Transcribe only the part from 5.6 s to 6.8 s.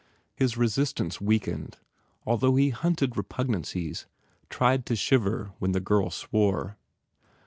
the girl swore.